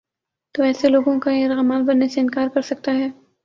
تو 0.55 0.63
ایسے 0.63 0.89
لوگوں 0.89 1.19
کا 1.19 1.31
یرغمال 1.31 1.81
بننے 1.81 2.07
سے 2.07 2.21
انکار 2.21 2.47
کر 2.53 2.61
سکتا 2.61 2.91
ہے۔ 2.91 3.09